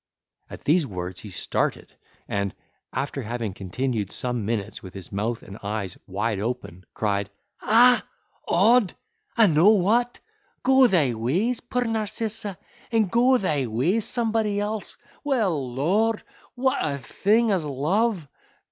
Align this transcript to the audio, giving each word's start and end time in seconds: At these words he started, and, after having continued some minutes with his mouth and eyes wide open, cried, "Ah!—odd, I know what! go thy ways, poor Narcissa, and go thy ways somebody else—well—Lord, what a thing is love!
At 0.49 0.63
these 0.63 0.87
words 0.87 1.19
he 1.19 1.29
started, 1.29 1.93
and, 2.27 2.55
after 2.91 3.21
having 3.21 3.53
continued 3.53 4.11
some 4.11 4.47
minutes 4.47 4.81
with 4.81 4.95
his 4.95 5.11
mouth 5.11 5.43
and 5.43 5.59
eyes 5.61 5.95
wide 6.07 6.39
open, 6.39 6.85
cried, 6.95 7.29
"Ah!—odd, 7.61 8.95
I 9.37 9.45
know 9.45 9.69
what! 9.69 10.19
go 10.63 10.87
thy 10.87 11.13
ways, 11.13 11.59
poor 11.59 11.85
Narcissa, 11.85 12.57
and 12.91 13.11
go 13.11 13.37
thy 13.37 13.67
ways 13.67 14.03
somebody 14.05 14.59
else—well—Lord, 14.59 16.23
what 16.55 16.79
a 16.81 16.97
thing 16.97 17.51
is 17.51 17.63
love! 17.63 18.27